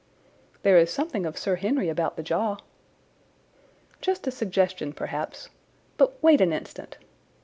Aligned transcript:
"There 0.63 0.79
is 0.79 0.91
something 0.91 1.27
of 1.27 1.37
Sir 1.37 1.57
Henry 1.57 1.87
about 1.87 2.15
the 2.15 2.23
jaw." 2.23 2.57
"Just 4.01 4.25
a 4.25 4.31
suggestion, 4.31 4.93
perhaps. 4.93 5.49
But 5.97 6.17
wait 6.23 6.41
an 6.41 6.51
instant!" 6.51 6.97